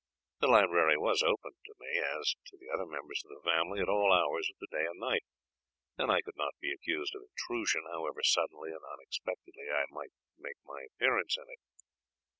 The 0.39 0.47
library 0.47 0.97
was 0.97 1.21
open 1.21 1.51
to 1.63 1.73
me, 1.79 1.99
as 2.01 2.33
to 2.47 2.57
the 2.57 2.71
other 2.73 2.87
members 2.87 3.23
of 3.23 3.37
the 3.37 3.47
family, 3.51 3.81
at 3.81 3.87
all 3.87 4.11
hours 4.11 4.49
of 4.51 4.57
the 4.59 4.75
day 4.75 4.83
and 4.87 4.97
night, 4.99 5.21
and 5.95 6.11
I 6.11 6.21
could 6.21 6.35
not 6.35 6.55
be 6.59 6.71
accused 6.73 7.13
of 7.13 7.21
intrusion, 7.21 7.83
however 7.87 8.23
suddenly 8.23 8.71
and 8.71 8.81
unexpectedly 8.83 9.69
I 9.71 9.85
might 9.91 10.13
made 10.39 10.57
my 10.65 10.87
appearance 10.95 11.37
in 11.37 11.45
it. 11.49 11.59